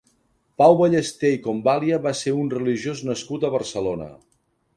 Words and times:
Pau 0.61 0.77
Ballester 0.79 1.31
i 1.35 1.41
Convalia 1.43 1.99
va 2.07 2.15
ser 2.21 2.33
un 2.45 2.49
religiós 2.55 3.05
nascut 3.11 3.47
a 3.47 3.53
Barcelona. 3.59 4.11